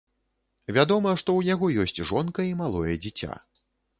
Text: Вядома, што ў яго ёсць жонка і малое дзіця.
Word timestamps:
Вядома, 0.77 1.11
што 1.23 1.29
ў 1.41 1.51
яго 1.53 1.69
ёсць 1.85 2.09
жонка 2.11 2.47
і 2.53 2.57
малое 2.63 2.95
дзіця. 3.07 3.31